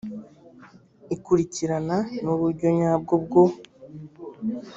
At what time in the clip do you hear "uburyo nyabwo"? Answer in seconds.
2.33-3.13